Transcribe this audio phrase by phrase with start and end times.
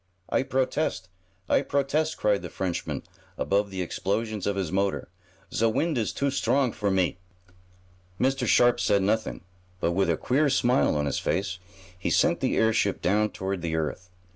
[0.29, 1.09] "I protest!
[1.47, 3.03] I protest!" cried the Frenchman,
[3.37, 5.09] above the explosions of his motor.
[5.53, 7.19] "Ze wind is too strong for me!"
[8.19, 8.47] Mr.
[8.47, 9.41] Sharp said nothing,
[9.79, 11.59] but, with a queer smile on his face
[11.99, 14.09] he sent the airship down toward the earth.